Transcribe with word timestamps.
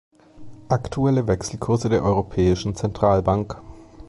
Aktuelle 0.67 1.27
Wechselkurse 1.27 1.87
der 1.87 2.01
Europäischen 2.03 2.73
Zentralbank 2.73 3.61